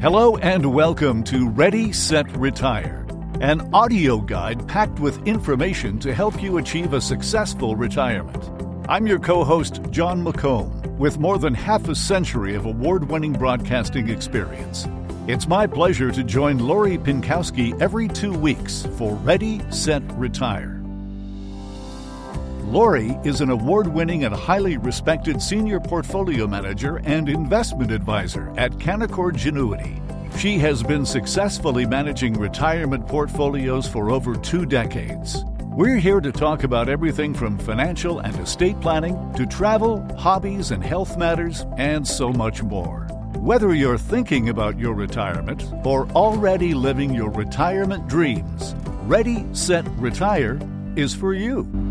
[0.00, 3.06] Hello and welcome to Ready, Set, Retire,
[3.42, 8.48] an audio guide packed with information to help you achieve a successful retirement.
[8.88, 13.34] I'm your co host, Jon McComb, with more than half a century of award winning
[13.34, 14.88] broadcasting experience.
[15.26, 20.79] It's my pleasure to join Lori Pinkowski every two weeks for Ready, Set, Retire.
[22.70, 28.70] Lori is an award winning and highly respected senior portfolio manager and investment advisor at
[28.74, 29.98] Canaccord Genuity.
[30.38, 35.44] She has been successfully managing retirement portfolios for over two decades.
[35.64, 40.84] We're here to talk about everything from financial and estate planning to travel, hobbies, and
[40.84, 43.00] health matters, and so much more.
[43.34, 48.76] Whether you're thinking about your retirement or already living your retirement dreams,
[49.08, 50.60] Ready, Set, Retire
[50.94, 51.89] is for you.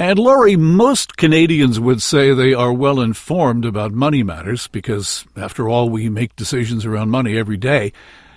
[0.00, 5.68] And Lori, most Canadians would say they are well informed about money matters because, after
[5.68, 7.92] all, we make decisions around money every day.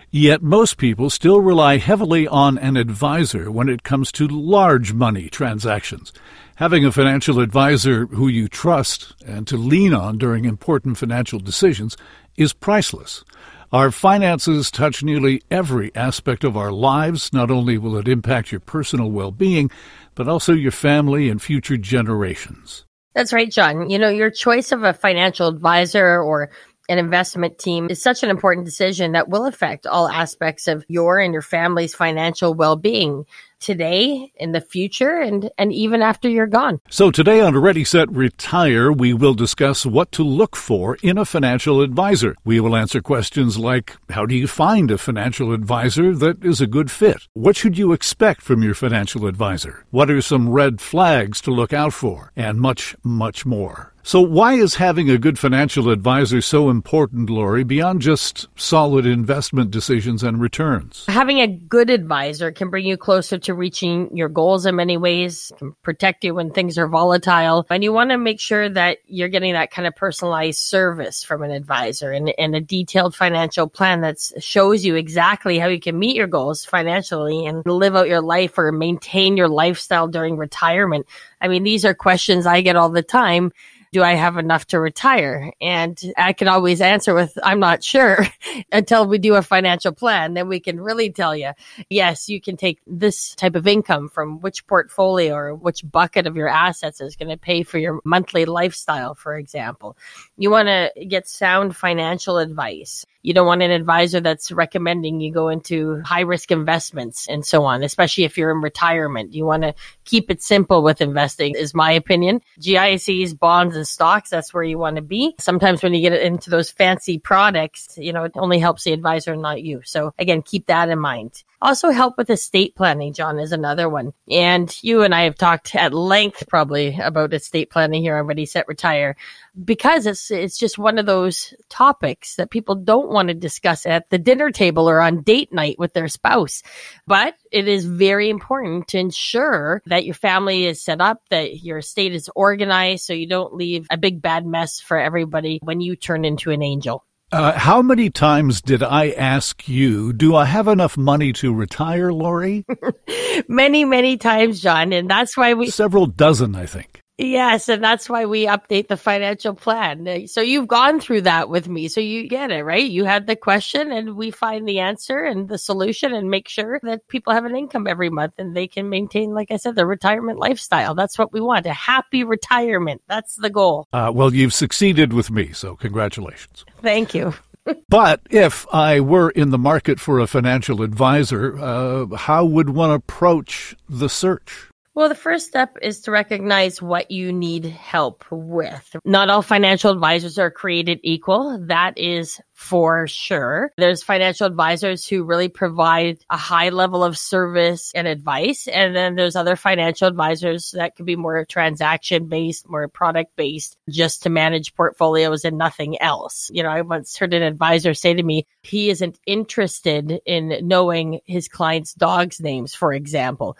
[0.10, 5.30] Yet most people still rely heavily on an advisor when it comes to large money
[5.30, 6.12] transactions.
[6.56, 11.96] Having a financial advisor who you trust and to lean on during important financial decisions
[12.38, 13.24] is priceless.
[13.72, 17.32] Our finances touch nearly every aspect of our lives.
[17.32, 19.72] Not only will it impact your personal well being,
[20.16, 22.86] but also your family and future generations.
[23.14, 23.90] That's right, Jon.
[23.90, 26.52] You know, your choice of a financial advisor or
[26.90, 31.20] an investment team is such an important decision that will affect all aspects of your
[31.20, 33.26] and your family's financial well-being
[33.62, 36.80] today, in the future, and, and even after you're gone.
[36.90, 41.26] So, today on Ready Set Retire, we will discuss what to look for in a
[41.26, 42.36] financial advisor.
[42.44, 46.68] We will answer questions like How do you find a financial advisor that is a
[46.68, 47.28] good fit?
[47.34, 49.86] What should you expect from your financial advisor?
[49.92, 52.32] What are some red flags to look out for?
[52.36, 53.92] And much, much more.
[54.04, 59.70] So, why is having a good financial advisor so important, Lori, beyond just solid investment
[59.70, 61.06] decisions and returns?
[61.08, 65.52] Having a good advisor can bring you closer to reaching your goals in many ways,
[65.58, 67.66] can protect you when things are volatile.
[67.70, 71.44] And you want to make sure that you're getting that kind of personalized service from
[71.44, 75.98] an advisor and, and a detailed financial plan that shows you exactly how you can
[75.98, 81.06] meet your goals financially and live out your life or maintain your lifestyle during retirement.
[81.40, 83.52] I mean, these are questions I get all the time
[83.92, 85.52] do I have enough to retire?
[85.60, 88.26] And I can always answer with, I'm not sure
[88.72, 90.34] until we do a financial plan.
[90.34, 91.52] Then we can really tell you,
[91.90, 96.38] yes, you can take this type of income from which portfolio or which bucket of
[96.38, 99.98] your assets is going to pay for your monthly lifestyle, for example.
[100.38, 103.06] You want to get sound financial advice.
[103.22, 107.64] You don't want an advisor that's recommending you go into high risk investments and so
[107.64, 109.34] on, especially if you're in retirement.
[109.34, 109.74] You want to
[110.06, 112.42] keep it simple with investing, is my opinion.
[112.60, 115.36] GICs, bonds, and stocks, that's where you want to be.
[115.40, 119.34] Sometimes when you get into those fancy products, you know, it only helps the advisor,
[119.34, 119.82] and not you.
[119.84, 121.44] So again, keep that in mind.
[121.62, 124.14] Also help with estate planning, Jon, is another one.
[124.32, 128.48] And you and I have talked at length probably about estate planning here on Ready
[128.48, 129.16] Set Retire
[129.64, 134.10] because it's it's just one of those topics that people don't want to discuss at
[134.10, 136.64] the dinner table or on date night with their spouse.
[137.08, 141.80] But it is very important to ensure that your family is set up, that your
[141.80, 145.96] estate is organized so you don't leave a big bad mess for everybody when you
[145.96, 147.06] turn into an angel.
[147.32, 152.12] Uh, how many times did I ask you, do I have enough money to retire,
[152.12, 152.66] Lori?
[153.48, 154.92] many, many times, Jon.
[154.92, 155.70] And that's why we.
[155.70, 157.01] Several dozen, I think.
[157.22, 160.28] Yes, and that's why we update the financial plan.
[160.28, 161.88] So you've gone through that with me.
[161.88, 162.84] So you get it, right?
[162.84, 166.80] You had the question and we find the answer and the solution and make sure
[166.82, 169.86] that people have an income every month and they can maintain, like I said, their
[169.86, 170.96] retirement lifestyle.
[170.96, 171.68] That's what we want.
[171.68, 173.04] A happy retirement.
[173.08, 173.88] That's the goal.
[173.94, 175.52] Uh, well, you've succeeded with me.
[175.52, 176.66] So congratulations.
[176.82, 177.36] Thank you.
[177.90, 182.90] but if I were in the market for a financial advisor, uh, how would one
[182.90, 184.71] approach the search?
[184.94, 188.94] Well, the first step is to recognize what you need help with.
[189.06, 191.58] Not all financial advisors are created equal.
[191.68, 193.72] That is for sure.
[193.78, 198.68] There's financial advisors who really provide a high level of service and advice.
[198.68, 203.78] And then there's other financial advisors that could be more transaction based, more product based,
[203.90, 206.52] just to manage portfolios and nothing else.
[206.54, 211.22] You know, I once heard an advisor say to me, he isn't interested in knowing
[211.26, 213.58] his clients' dogs' names, for example.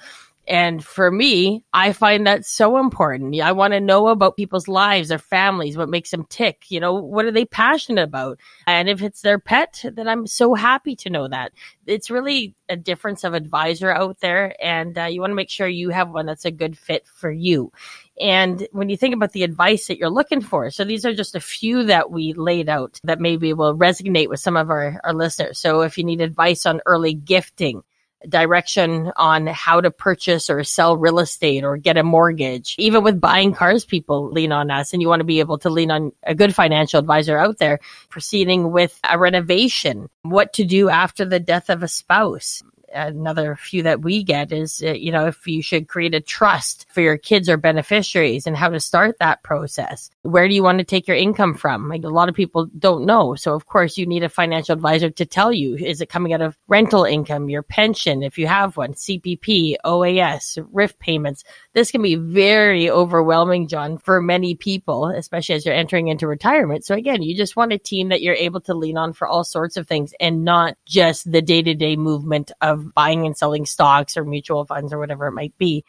[0.52, 3.40] And for me, I find that so important.
[3.40, 6.66] I want to know about people's lives, their families, what makes them tick.
[6.68, 8.38] You know, what are they passionate about?
[8.68, 11.54] And if it's their pet, then I'm so happy to know that.
[11.86, 14.54] It's really a difference of advisor out there.
[14.62, 17.32] And uh, you want to make sure you have one that's a good fit for
[17.32, 17.72] you.
[18.20, 21.34] And when you think about the advice that you're looking for, so these are just
[21.34, 25.14] a few that we laid out that maybe will resonate with some of our, our
[25.14, 25.60] listeners.
[25.60, 27.84] So if you need advice on early gifting,
[28.28, 32.76] direction on how to purchase or sell real estate or get a mortgage.
[32.78, 35.70] Even with buying cars, people lean on us and you want to be able to
[35.70, 37.80] lean on a good financial advisor out there
[38.10, 43.84] proceeding with a renovation, what to do after the death of a spouse another few
[43.84, 47.18] that we get is, uh, you know, if you should create a trust for your
[47.18, 50.10] kids or beneficiaries and how to start that process.
[50.24, 51.90] Where do you want to take your income from?
[51.90, 53.36] Like a lot of people don't know.
[53.36, 56.42] So of course you need a financial advisor to tell you, is it coming out
[56.42, 61.44] of rental income, your pension, if you have one, CPP, OAS, RRIF payments?
[61.74, 66.86] This can be very overwhelming, Jon, for many people, especially as you're entering into retirement.
[66.86, 69.44] So again, you just want a team that you're able to lean on for all
[69.44, 73.66] sorts of things and not just the day to day movement of buying and selling
[73.66, 75.84] stocks or mutual funds or whatever it might be.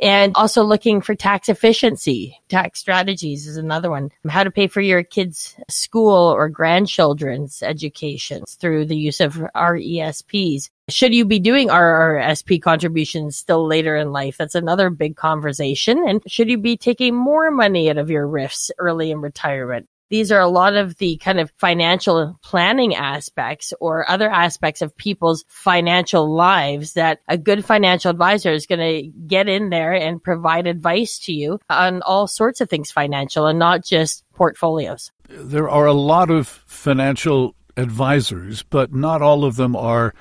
[0.00, 2.40] And also looking for tax efficiency.
[2.48, 4.10] Tax strategies is another one.
[4.26, 10.70] How to pay for your kids' school or grandchildren's education through the use of RESPs.
[10.88, 14.38] Should you be doing RRSP contributions still later in life?
[14.38, 16.08] That's another big conversation.
[16.08, 19.88] And should you be taking more money out of your RRIFs early in retirement?
[20.12, 24.94] These are a lot of the kind of financial planning aspects or other aspects of
[24.94, 30.22] people's financial lives that a good financial advisor is going to get in there and
[30.22, 35.10] provide advice to you on all sorts of things financial and not just portfolios.
[35.30, 40.12] There are a lot of financial advisors, but not all of them are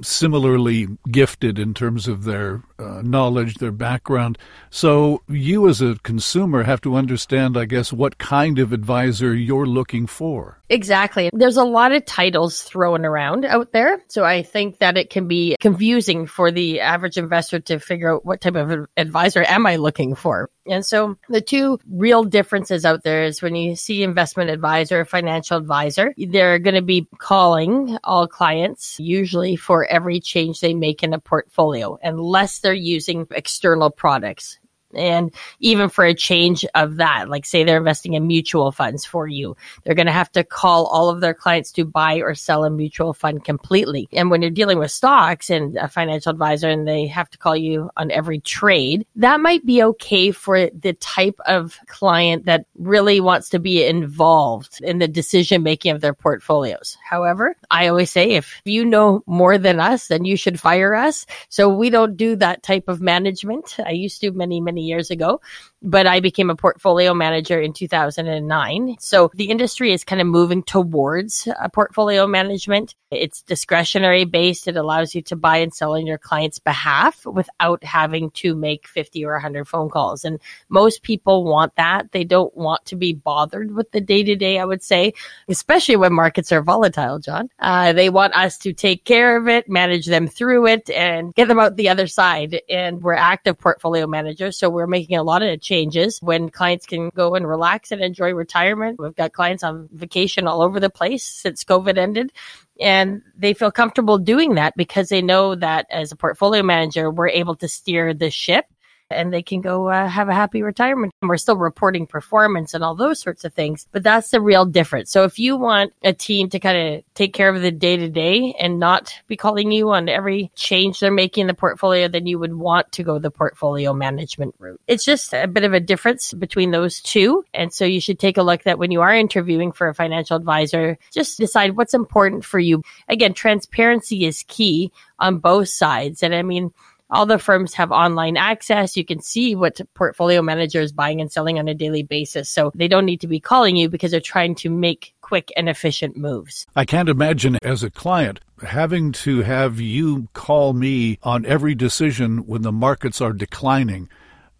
[0.00, 4.38] similarly gifted in terms of their uh, knowledge, their background.
[4.70, 9.66] So you as a consumer have to understand, I guess, what kind of advisor you're
[9.66, 10.60] looking for.
[10.70, 11.30] Exactly.
[11.32, 14.00] There's a lot of titles thrown around out there.
[14.06, 18.24] So I think that it can be confusing for the average investor to figure out
[18.24, 20.48] what type of advisor am I looking for.
[20.66, 25.56] And so the two real differences out there is when you see investment advisor, financial
[25.56, 31.12] advisor, they're going to be calling all clients usually for every change they make in
[31.12, 34.58] a portfolio unless they're using external products.
[34.94, 39.26] And even for a change of that, like say they're investing in mutual funds for
[39.26, 42.64] you, they're going to have to call all of their clients to buy or sell
[42.64, 44.08] a mutual fund completely.
[44.12, 47.56] And when you're dealing with stocks and a financial advisor and they have to call
[47.56, 53.20] you on every trade, that might be okay for the type of client that really
[53.20, 56.96] wants to be involved in the decision making of their portfolios.
[57.04, 61.26] However, I always say if you know more than us, then you should fire us.
[61.48, 63.76] So we don't do that type of management.
[63.78, 65.40] I used to many, many many years ago,
[65.82, 68.96] but I became a portfolio manager in 2009.
[68.98, 72.94] So the industry is kind of moving towards a portfolio management.
[73.10, 74.68] It's discretionary based.
[74.68, 78.86] It allows you to buy and sell on your client's behalf without having to make
[78.86, 80.24] 50 or 100 phone calls.
[80.24, 80.38] And
[80.68, 82.12] most people want that.
[82.12, 85.12] They don't want to be bothered with the day to day, I would say,
[85.48, 87.48] especially when markets are volatile, Jon.
[87.58, 91.48] Uh, they want us to take care of it, manage them through it, and get
[91.48, 92.60] them out the other side.
[92.68, 94.56] And we're active portfolio managers.
[94.56, 98.32] So we're making a lot of changes when clients can go and relax and enjoy
[98.32, 98.98] retirement.
[98.98, 102.32] We've got clients on vacation all over the place since COVID ended
[102.80, 107.28] and they feel comfortable doing that because they know that as a portfolio manager, we're
[107.28, 108.64] able to steer the ship
[109.10, 111.12] and they can go uh, have a happy retirement.
[111.22, 115.10] We're still reporting performance and all those sorts of things, but that's the real difference.
[115.10, 118.08] So if you want a team to kind of take care of the day to
[118.08, 122.26] day and not be calling you on every change they're making in the portfolio, then
[122.26, 124.80] you would want to go the portfolio management route.
[124.86, 127.44] It's just a bit of a difference between those two.
[127.54, 130.36] And so you should take a look that when you are interviewing for a financial
[130.36, 132.82] advisor, just decide what's important for you.
[133.08, 136.22] Again, transparency is key on both sides.
[136.22, 136.72] And I mean,
[137.10, 138.96] all the firms have online access.
[138.96, 142.48] You can see what portfolio manager is buying and selling on a daily basis.
[142.48, 145.68] So they don't need to be calling you because they're trying to make quick and
[145.68, 146.66] efficient moves.
[146.74, 152.46] I can't imagine as a client having to have you call me on every decision
[152.46, 154.08] when the markets are declining.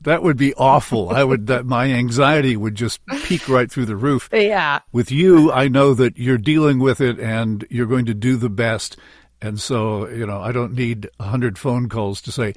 [0.02, 1.10] That would be awful.
[1.10, 4.30] I would that my anxiety would just peak right through the roof.
[4.32, 4.80] Yeah.
[4.92, 8.48] With you, I know that you're dealing with it and you're going to do the
[8.48, 8.96] best
[9.42, 12.54] and so, you know, I don't need a 100 phone calls to say,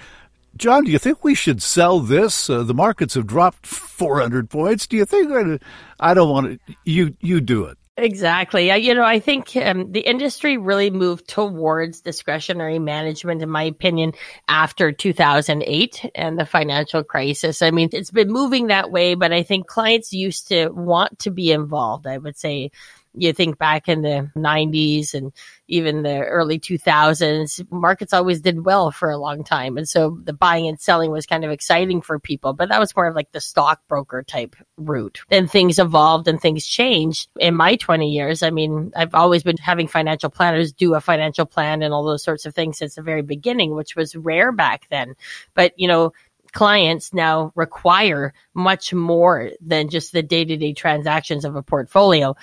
[0.56, 2.50] Jon, do you think we should sell this?
[2.50, 4.86] Uh, the markets have dropped 400 points.
[4.86, 5.62] Do you think
[6.00, 6.75] I don't want to?
[6.84, 7.78] You you do it.
[7.96, 8.72] Exactly.
[8.75, 14.13] You know, I think um, the industry really moved towards discretionary management, in my opinion,
[14.48, 17.62] after 2008 and the financial crisis.
[17.62, 21.30] I mean, it's been moving that way, but I think clients used to want to
[21.30, 22.08] be involved.
[22.08, 22.72] I would say
[23.15, 25.32] You think back in the 90s and
[25.67, 29.77] even the early 2000s, markets always did well for a long time.
[29.77, 32.96] And so the buying and selling was kind of exciting for people, but that was
[32.96, 35.20] more of like the stockbroker type route.
[35.29, 38.43] Then things evolved and things changed in my 20 years.
[38.43, 42.24] I mean, I've always been having financial planners do a financial plan and all those
[42.24, 45.15] sorts of things since the very beginning, which was rare back then.
[45.53, 46.13] But, you know,
[46.53, 52.36] clients now require much more than just the day to day transactions of a portfolio.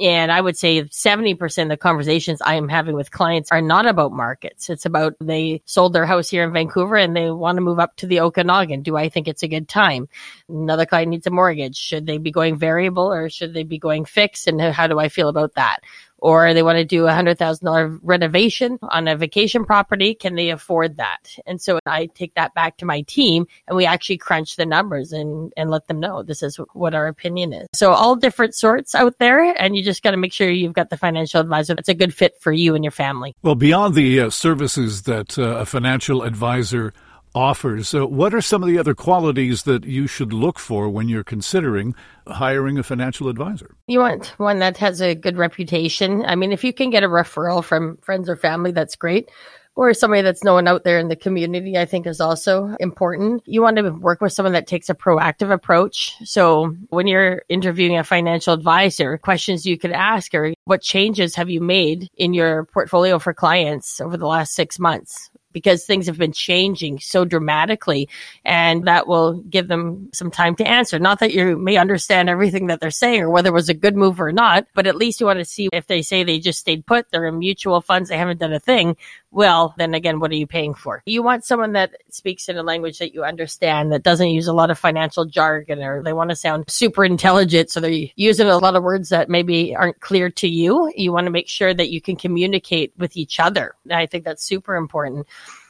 [0.00, 3.86] And I would say 70% of the conversations I am having with clients are not
[3.86, 4.70] about markets.
[4.70, 7.96] It's about they sold their house here in Vancouver and they want to move up
[7.96, 8.82] to the Okanagan.
[8.82, 10.08] Do I think it's a good time?
[10.48, 11.76] Another client needs a mortgage.
[11.76, 14.46] Should they be going variable or should they be going fixed?
[14.46, 15.80] And how do I feel about that?
[16.18, 20.14] Or they want to do a hundred thousand dollar renovation on a vacation property.
[20.14, 21.36] Can they afford that?
[21.46, 25.12] And so I take that back to my team and we actually crunch the numbers
[25.12, 27.68] and, and let them know this is what our opinion is.
[27.74, 29.54] So all different sorts out there.
[29.60, 32.14] And you just got to make sure you've got the financial advisor that's a good
[32.14, 33.34] fit for you and your family.
[33.42, 36.92] Well, beyond the uh, services that uh, a financial advisor
[37.34, 37.88] offers.
[37.88, 41.24] So, what are some of the other qualities that you should look for when you're
[41.24, 41.94] considering
[42.26, 43.74] hiring a financial advisor?
[43.86, 46.24] You want one that has a good reputation.
[46.24, 49.30] I mean, if you can get a referral from friends or family, that's great.
[49.74, 53.44] Or somebody that's known out there in the community, I think is also important.
[53.46, 56.16] You want to work with someone that takes a proactive approach.
[56.24, 61.48] So when you're interviewing a financial advisor, questions you could ask are what changes have
[61.48, 65.30] you made in your portfolio for clients over the last six months?
[65.52, 68.08] Because things have been changing so dramatically
[68.44, 70.98] and that will give them some time to answer.
[70.98, 73.96] Not that you may understand everything that they're saying or whether it was a good
[73.96, 76.60] move or not, but at least you want to see if they say they just
[76.60, 78.96] stayed put, they're in mutual funds, they haven't done a thing.
[79.30, 81.02] Well, then again, what are you paying for?
[81.04, 84.54] You want someone that speaks in a language that you understand, that doesn't use a
[84.54, 87.70] lot of financial jargon or they want to sound super intelligent.
[87.70, 90.90] So they're using a lot of words that maybe aren't clear to you.
[90.96, 93.74] You want to make sure that you can communicate with each other.
[93.90, 95.26] I think that's super important.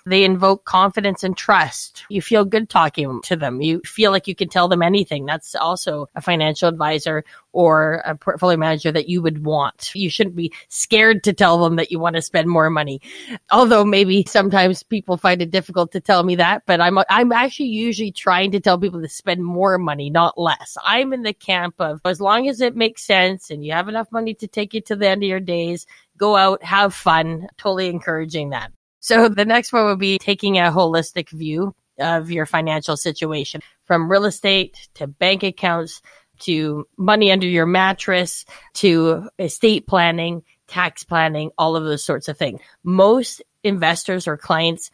[0.09, 2.05] They invoke confidence and trust.
[2.09, 3.61] You feel good talking to them.
[3.61, 5.27] You feel like you can tell them anything.
[5.27, 9.95] That's also a financial advisor or a portfolio manager that you would want.
[9.95, 13.03] You shouldn't be scared to tell them that you want to spend more money.
[13.51, 17.69] Although maybe sometimes people find it difficult to tell me that, but I'm I'm actually
[17.69, 20.79] usually trying to tell people to spend more money, not less.
[20.83, 24.11] I'm in the camp of as long as it makes sense and you have enough
[24.11, 25.87] money to take you to the end of your days,
[26.17, 27.49] go out, have fun.
[27.59, 28.73] Totally encouraging that.
[29.01, 34.11] So the next one would be taking a holistic view of your financial situation from
[34.11, 36.01] real estate to bank accounts
[36.41, 42.39] to money under your mattress to estate planning, tax planning, all of those sorts of
[42.39, 42.61] things.
[42.85, 44.91] Most investors or clients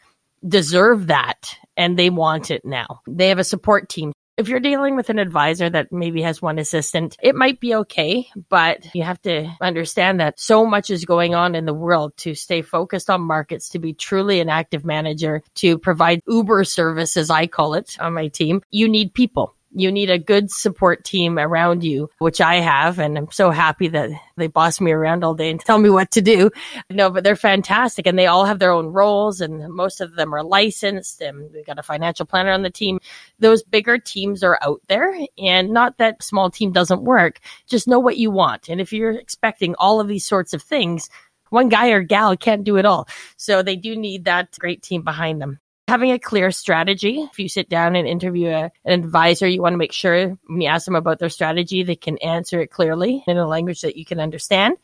[0.47, 3.01] deserve that and they want it now.
[3.07, 6.59] They have a support team if you're dealing with an advisor that maybe has one
[6.59, 11.33] assistant, it might be okay, but you have to understand that so much is going
[11.33, 15.41] on in the world to stay focused on markets, to be truly an active manager,
[15.55, 18.61] to provide Uber service, as I call it on my team.
[18.71, 22.97] You need people you need a good support team around you, which I have.
[22.97, 26.11] And I'm so happy that they boss me around all day and tell me what
[26.11, 26.49] to do.
[26.89, 30.33] No, but they're fantastic and they all have their own roles and most of them
[30.33, 32.99] are licensed and we've got a financial planner on the team.
[33.39, 37.39] Those bigger teams are out there and not that small team doesn't work.
[37.67, 38.69] Just know what you want.
[38.69, 41.09] And if you're expecting all of these sorts of things,
[41.49, 43.07] one guy or gal can't do it all.
[43.35, 47.21] So they do need that great team behind them having a clear strategy.
[47.31, 50.61] If you sit down and interview a, an advisor, you want to make sure when
[50.61, 53.95] you ask them about their strategy, they can answer it clearly in a language that
[53.95, 54.77] you can understand.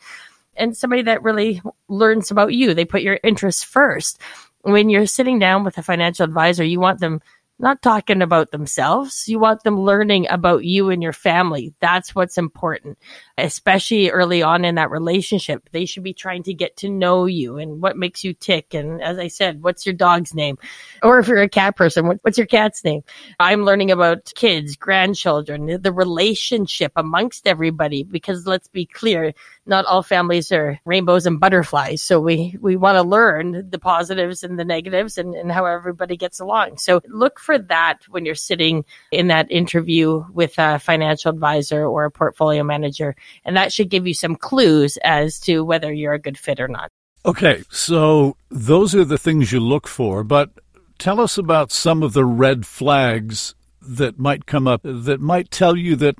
[0.55, 4.19] And somebody that really learns about you, they put your interests first.
[4.61, 7.21] When you're sitting down with a financial advisor, you want them
[7.57, 9.27] not talking about themselves.
[9.27, 11.73] You want them learning about you and your family.
[11.79, 12.97] That's what's important,
[13.41, 15.69] especially early on in that relationship.
[15.71, 18.73] They should be trying to get to know you and what makes you tick.
[18.73, 20.57] And as I said, what's your dog's name?
[21.03, 23.03] Or if you're a cat person, what's your cat's name?
[23.39, 29.33] I'm learning about kids, grandchildren, the relationship amongst everybody, because let's be clear,
[29.65, 32.01] not all families are rainbows and butterflies.
[32.01, 36.17] So we, we want to learn the positives and the negatives and, and how everybody
[36.17, 36.77] gets along.
[36.77, 42.05] So look for that when you're sitting in that interview with a financial advisor or
[42.05, 43.15] a portfolio manager.
[43.45, 46.67] And that should give you some clues as to whether you're a good fit or
[46.67, 46.89] not.
[47.25, 47.63] Okay.
[47.69, 50.49] So those are the things you look for, but
[50.97, 55.75] tell us about some of the red flags that might come up that might tell
[55.75, 56.19] you that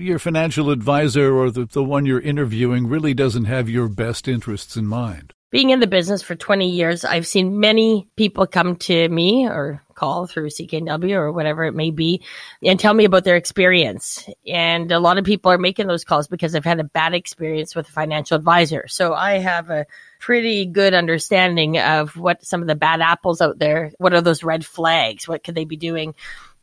[0.00, 4.76] your financial advisor or the, the one you're interviewing really doesn't have your best interests
[4.76, 5.32] in mind?
[5.52, 9.82] Being in the business for 20 years, I've seen many people come to me or
[9.94, 12.22] call through CKNW or whatever it may be
[12.64, 14.26] and tell me about their experience.
[14.46, 17.76] And a lot of people are making those calls because they've had a bad experience
[17.76, 18.88] with a financial advisor.
[18.88, 19.84] So I have a
[20.18, 24.42] pretty good understanding of what some of the bad apples out there, what are those
[24.42, 25.28] red flags?
[25.28, 26.14] What could they be doing?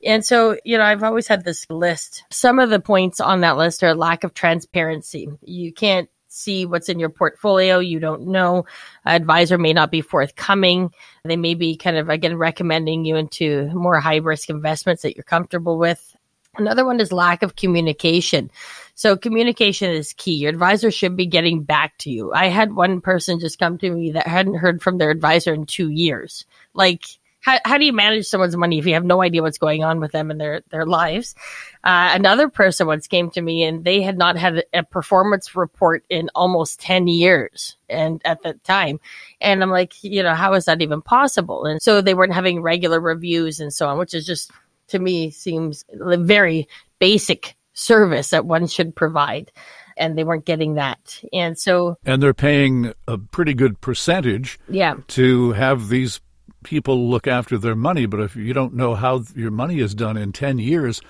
[0.03, 2.23] And so, you know, I've always had this list.
[2.31, 5.29] Some of the points on that list are lack of transparency.
[5.41, 7.79] You can't see what's in your portfolio.
[7.79, 8.65] You don't know.
[9.05, 10.93] Advisor may not be forthcoming.
[11.25, 15.23] They may be kind of, again, recommending you into more high risk investments that you're
[15.23, 16.15] comfortable with.
[16.57, 18.49] Another one is lack of communication.
[18.95, 20.35] So communication is key.
[20.35, 22.33] Your advisor should be getting back to you.
[22.33, 25.65] I had one person just come to me that hadn't heard from their advisor in
[25.65, 26.45] two years.
[26.73, 29.83] Like, how, how do you manage someone's money if you have no idea what's going
[29.83, 31.35] on with them and their, their lives?
[31.83, 36.03] Uh, another person once came to me and they had not had a performance report
[36.09, 38.99] in almost 10 years and at the time.
[39.39, 41.65] And I'm like, you know, how is that even possible?
[41.65, 44.51] And so they weren't having regular reviews and so on, which is just
[44.89, 46.67] to me seems a very
[46.99, 49.51] basic service that one should provide
[49.95, 51.21] and they weren't getting that.
[51.31, 54.95] And so and they're paying a pretty good percentage yeah.
[55.09, 56.19] to have these
[56.63, 60.17] people look after their money, but if you don't know how your money is done
[60.17, 61.01] in 10 years,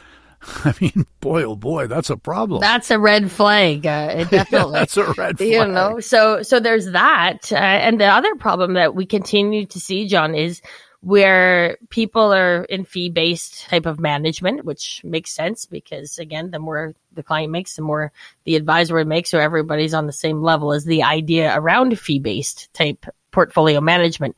[0.41, 2.61] I mean, boy, oh boy, that's a problem.
[2.61, 3.85] That's a red flag.
[3.85, 4.73] Uh, definitely.
[4.73, 5.49] yeah, that's a red flag.
[5.49, 7.51] You know, so, so there's that.
[7.51, 10.61] Uh, and the other problem that we continue to see, Jon, is
[11.01, 16.59] where people are in fee based type of management, which makes sense because again, the
[16.59, 18.11] more the client makes, the more
[18.43, 19.29] the advisor makes.
[19.29, 24.35] So everybody's on the same level as the idea around fee based type portfolio management.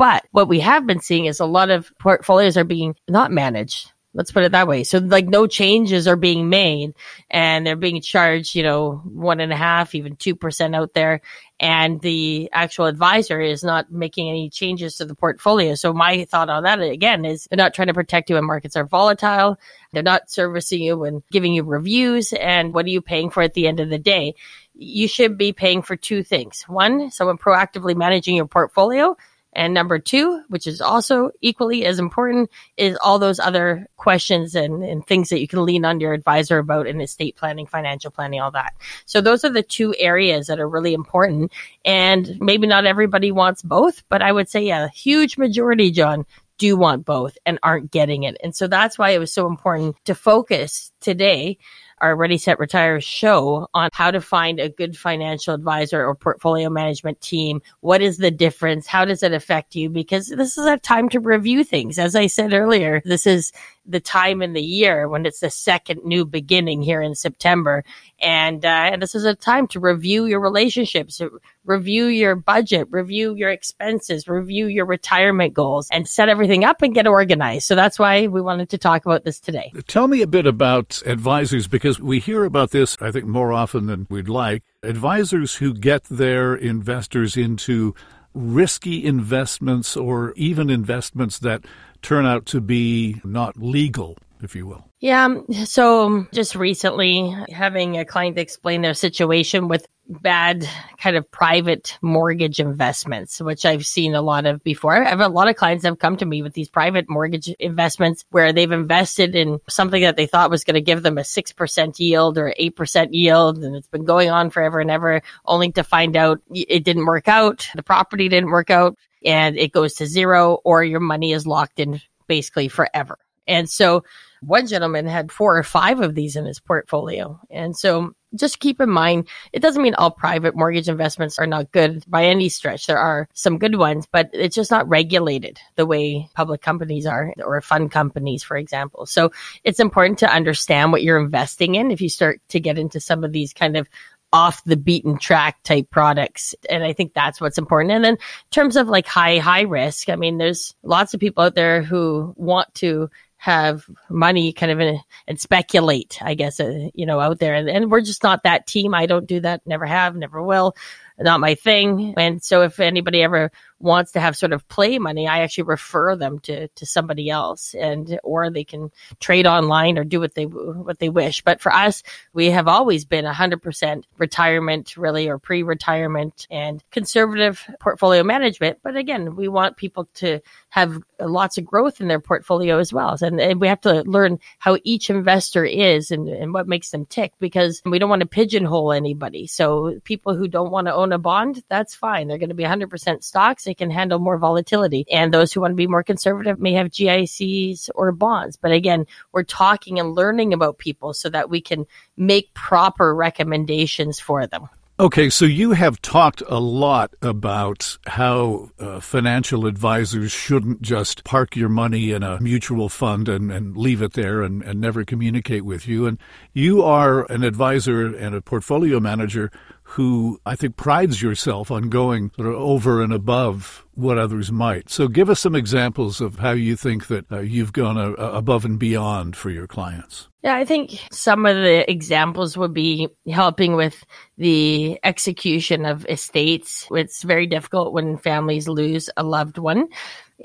[0.00, 3.92] But what we have been seeing is a lot of portfolios are being not managed.
[4.14, 4.82] Let's put it that way.
[4.82, 6.94] So like no changes are being made
[7.28, 11.20] and they're being charged, you know, one and a half, even 2% out there.
[11.60, 15.74] And the actual advisor is not making any changes to the portfolio.
[15.74, 18.76] So my thought on that again is they're not trying to protect you when markets
[18.76, 19.58] are volatile.
[19.92, 22.32] They're not servicing you and giving you reviews.
[22.32, 24.34] And what are you paying for at the end of the day?
[24.72, 26.62] You should be paying for two things.
[26.62, 29.14] One, someone proactively managing your portfolio
[29.52, 34.84] and number two, which is also equally as important, is all those other questions and,
[34.84, 38.40] and things that you can lean on your advisor about in estate planning, financial planning,
[38.40, 38.74] all that.
[39.06, 41.52] So those are the two areas that are really important.
[41.84, 46.26] And maybe not everybody wants both, but I would say a huge majority, Jon,
[46.58, 48.36] do want both and aren't getting it.
[48.44, 51.58] And so that's why it was so important to focus today
[52.00, 56.70] our Ready Set Retire show on how to find a good financial advisor or portfolio
[56.70, 57.60] management team.
[57.80, 58.86] What is the difference?
[58.86, 59.88] How does it affect you?
[59.90, 61.98] Because this is a time to review things.
[61.98, 63.52] As I said earlier, this is
[63.90, 67.84] the time in the year when it's the second new beginning here in September.
[68.20, 71.20] And, uh, and this is a time to review your relationships,
[71.64, 76.94] review your budget, review your expenses, review your retirement goals and set everything up and
[76.94, 77.66] get organized.
[77.66, 79.72] So that's why we wanted to talk about this today.
[79.86, 83.86] Tell me a bit about advisors because we hear about this, I think, more often
[83.86, 84.62] than we'd like.
[84.82, 87.94] Advisors who get their investors into
[88.34, 91.64] risky investments or even investments that
[92.02, 94.84] turn out to be not legal, if you will.
[95.00, 95.24] Yeah.
[95.24, 101.96] Um, so just recently having a client explain their situation with bad kind of private
[102.02, 105.02] mortgage investments, which I've seen a lot of before.
[105.02, 108.24] I have a lot of clients have come to me with these private mortgage investments
[108.30, 111.98] where they've invested in something that they thought was going to give them a 6%
[111.98, 113.58] yield or 8% yield.
[113.58, 117.28] And it's been going on forever and ever only to find out it didn't work
[117.28, 117.68] out.
[117.74, 121.80] The property didn't work out and it goes to zero or your money is locked
[121.80, 123.18] in basically forever.
[123.46, 124.04] And so
[124.42, 127.38] one gentleman had four or five of these in his portfolio.
[127.50, 131.72] And so just keep in mind, it doesn't mean all private mortgage investments are not
[131.72, 132.86] good by any stretch.
[132.86, 137.34] There are some good ones, but it's just not regulated the way public companies are
[137.44, 139.04] or fund companies, for example.
[139.06, 139.32] So
[139.64, 143.24] it's important to understand what you're investing in if you start to get into some
[143.24, 143.88] of these kind of
[144.32, 146.54] off the beaten track type products.
[146.68, 147.92] And I think that's what's important.
[147.92, 151.44] And then in terms of like high, high risk, I mean, there's lots of people
[151.44, 156.90] out there who want to have money kind of in, and speculate, I guess, uh,
[156.94, 157.54] you know, out there.
[157.54, 158.94] And, and we're just not that team.
[158.94, 159.62] I don't do that.
[159.66, 160.76] Never have, never will.
[161.20, 162.14] Not my thing.
[162.16, 166.14] And so if anybody ever wants to have sort of play money, I actually refer
[166.14, 170.44] them to, to somebody else and, or they can trade online or do what they,
[170.44, 171.42] what they wish.
[171.42, 172.02] But for us,
[172.34, 178.78] we have always been hundred percent retirement really or pre-retirement and conservative portfolio management.
[178.82, 183.16] But again, we want people to have lots of growth in their portfolio as well.
[183.20, 187.06] And, and we have to learn how each investor is and, and what makes them
[187.06, 189.46] tick because we don't want to pigeonhole anybody.
[189.46, 192.28] So people who don't want to own own a bond, that's fine.
[192.28, 193.64] They're going to be 100% stocks.
[193.64, 195.04] They can handle more volatility.
[195.10, 198.56] And those who want to be more conservative may have GICs or bonds.
[198.56, 204.20] But again, we're talking and learning about people so that we can make proper recommendations
[204.20, 204.68] for them.
[205.00, 211.56] Okay, so you have talked a lot about how uh, financial advisors shouldn't just park
[211.56, 215.64] your money in a mutual fund and, and leave it there and, and never communicate
[215.64, 216.06] with you.
[216.06, 216.18] And
[216.52, 219.50] you are an advisor and a portfolio manager
[219.90, 224.88] who I think prides yourself on going sort of over and above what others might.
[224.88, 228.64] So give us some examples of how you think that uh, you've gone uh, above
[228.64, 230.28] and beyond for your clients.
[230.44, 234.04] Yeah, I think some of the examples would be helping with
[234.38, 236.86] the execution of estates.
[236.92, 239.88] It's very difficult when families lose a loved one.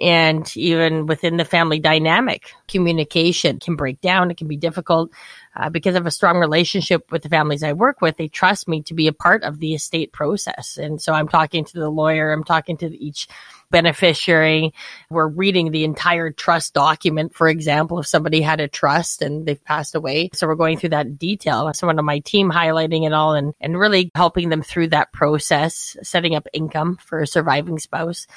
[0.01, 4.31] And even within the family dynamic, communication can break down.
[4.31, 5.12] It can be difficult
[5.56, 8.18] uh, because of a strong relationship with the families I work with.
[8.18, 10.78] They trust me to be a part of the estate process.
[10.78, 12.32] And so I'm talking to the lawyer.
[12.32, 13.28] I'm talking to each
[13.72, 14.74] beneficiary.
[15.10, 19.63] We're reading the entire trust document, for example, if somebody had a trust and they've
[19.63, 20.30] passed away.
[20.34, 21.72] So we're going through that detail.
[21.74, 25.98] Someone on my team highlighting it all and, and really helping them through that process,
[26.04, 28.28] setting up income for a surviving spouse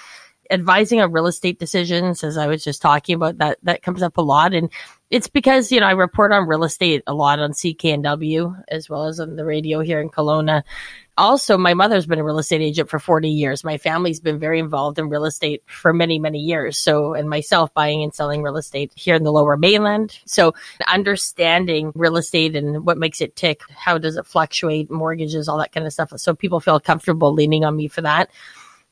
[0.50, 4.16] advising on real estate decisions, as I was just talking about, that that comes up
[4.16, 4.70] a lot, and
[5.10, 9.04] it's because you know I report on real estate a lot on CKNW as well
[9.04, 10.62] as on the radio here in Kelowna.
[11.16, 13.64] Also, my mother's been a real estate agent for 40 years.
[13.64, 16.78] My family's been very involved in real estate for many, many years.
[16.78, 20.16] So, and myself buying and selling real estate here in the lower mainland.
[20.26, 20.54] So,
[20.86, 25.72] understanding real estate and what makes it tick, how does it fluctuate, mortgages, all that
[25.72, 26.12] kind of stuff.
[26.18, 28.30] So, people feel comfortable leaning on me for that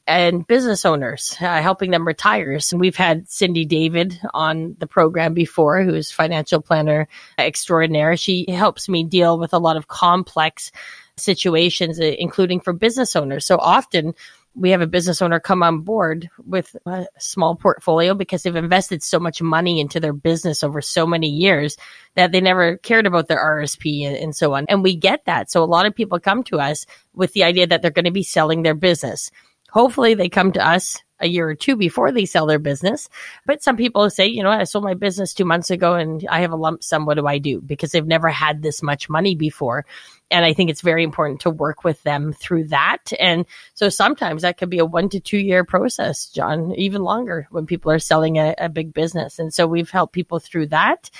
[0.06, 2.60] and business owners, uh, helping them retire.
[2.60, 8.16] So we've had Cindy David on the program before, who's financial planner extraordinaire.
[8.16, 10.70] She helps me deal with a lot of complex
[11.16, 13.46] situations, uh, including for business owners.
[13.46, 14.14] So often
[14.56, 19.02] we have a business owner come on board with a small portfolio because they've invested
[19.02, 21.76] so much money into their business over so many years
[22.14, 24.64] that they never cared about their RSP and, so on.
[24.68, 25.50] And we get that.
[25.50, 28.10] So a lot of people come to us with the idea that they're going to
[28.10, 29.30] be selling their business.
[29.70, 33.08] Hopefully they come to us a year or two before they sell their business.
[33.46, 36.40] But some people say, you know, I sold my business two months ago and I
[36.40, 37.06] have a lump sum.
[37.06, 37.60] What do I do?
[37.60, 39.86] Because they've never had this much money before.
[40.30, 43.12] And I think it's very important to work with them through that.
[43.18, 47.46] And so sometimes that could be a one to two year process, Jon, even longer
[47.50, 49.38] when people are selling a, a big business.
[49.38, 51.10] And so we've helped people through that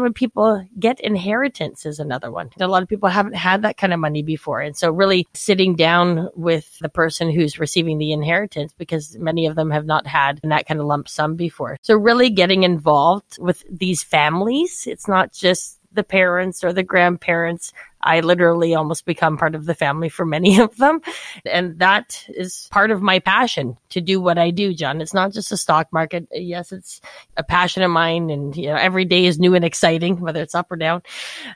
[0.00, 2.50] when people get inheritance is another one.
[2.60, 4.60] A lot of people haven't had that kind of money before.
[4.60, 9.56] And so really sitting down with the person who's receiving the inheritance because many of
[9.56, 11.78] them have not had that kind of lump sum before.
[11.82, 14.86] So really getting involved with these families.
[14.86, 17.72] It's not just the parents or the grandparents.
[18.02, 21.00] I literally almost become part of the family for many of them.
[21.44, 25.00] And that is part of my passion to do what I do, Jon.
[25.00, 26.26] It's not just a stock market.
[26.32, 27.00] Yes, it's
[27.36, 28.30] a passion of mine.
[28.30, 31.02] And, you know, every day is new and exciting, whether it's up or down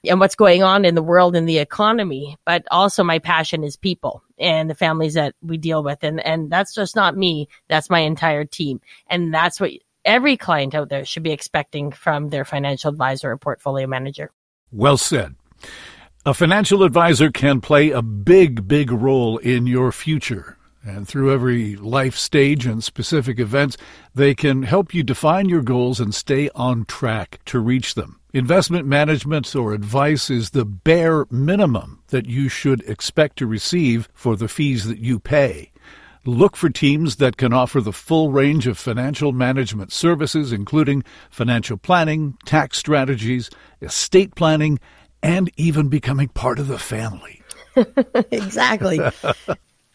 [0.07, 2.37] and what's going on in the world and the economy.
[2.45, 6.03] But also my passion is people and the families that we deal with.
[6.03, 7.49] And, and that's just not me.
[7.69, 8.81] That's my entire team.
[9.09, 9.71] And that's what
[10.05, 14.31] every client out there should be expecting from their financial advisor or portfolio manager.
[14.71, 15.35] Well said.
[16.27, 20.57] A financial advisor can play a big, big role in your future.
[20.83, 23.77] And through every life stage and specific events,
[24.15, 28.21] they can help you define your goals and stay on track to reach them.
[28.35, 34.37] Investment management or advice is the bare minimum that you should expect to receive for
[34.37, 35.71] the fees that you pay.
[36.27, 41.77] Look for teams that can offer the full range of financial management services, including financial
[41.77, 43.51] planning, tax strategies,
[43.83, 44.81] estate planning,
[45.23, 47.43] and even becoming part of the family.
[48.31, 49.01] exactly.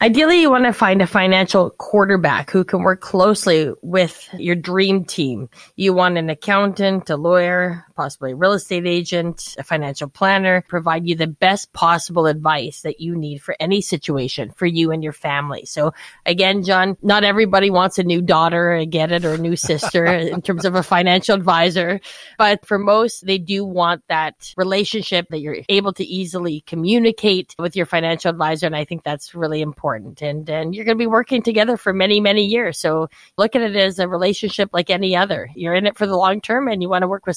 [0.02, 5.04] Ideally, you want to find a financial quarterback who can work closely with your dream
[5.04, 5.50] team.
[5.76, 11.06] You want an accountant, a lawyer, possibly a real estate agent, a financial planner, provide
[11.06, 15.12] you the best possible advice that you need for any situation for you and your
[15.12, 15.66] family.
[15.66, 15.92] So
[16.24, 20.06] again, Jon, not everybody wants a new daughter, I get it, or a new sister
[20.34, 22.00] in terms of a financial advisor.
[22.38, 27.76] But for most, they do want that relationship that you're able to easily communicate with
[27.76, 28.64] your financial advisor.
[28.64, 30.22] And I think that's really important.
[30.22, 32.78] And, and you're going to be working together for many, many years.
[32.78, 35.50] So look at it as a relationship like any other.
[35.54, 37.36] You're in it for the long term and you want to work with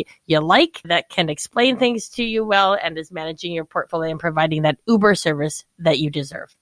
[0.00, 4.10] somebody you like that can explain things to you well and is managing your portfolio
[4.10, 6.54] and providing that Uber service that you deserve.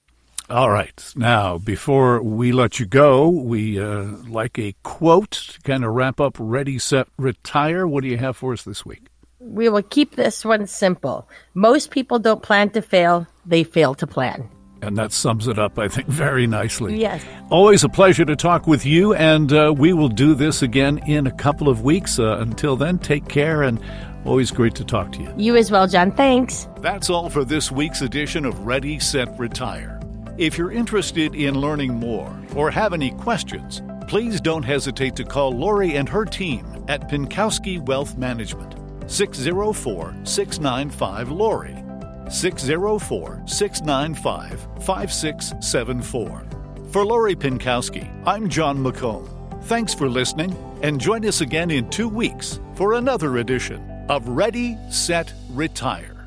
[0.51, 1.13] All right.
[1.15, 6.21] Now, before we let you go, we uh, like a quote to kind of wrap
[6.21, 7.87] up Ready, Set, Retire.
[7.87, 9.09] What do you have for us this week?
[9.41, 11.29] We will keep this one simple.
[11.55, 14.49] Most people don't plan to fail, they fail to plan.
[14.83, 16.99] And that sums it up, I think, very nicely.
[16.99, 17.23] Yes.
[17.51, 21.27] Always a pleasure to talk with you, and uh, we will do this again in
[21.27, 22.19] a couple of weeks.
[22.19, 23.83] Uh, until then, take care, and
[24.25, 25.33] always great to talk to you.
[25.37, 26.13] You as well, Jon.
[26.13, 26.69] Thanks.
[26.81, 30.01] That's all for this week's edition of Ready, Set, Retire.
[30.39, 35.51] If you're interested in learning more or have any questions, please don't hesitate to call
[35.51, 38.77] Lori and her team at Pinkowski Wealth Management,
[39.11, 41.88] 604 695 Lori.
[42.31, 46.47] 604 695 5674.
[46.91, 49.29] For Lori Pinkowski, I'm Jon McComb.
[49.65, 54.79] Thanks for listening, and join us again in two weeks for another edition of Ready,
[54.89, 56.18] Set, Retire.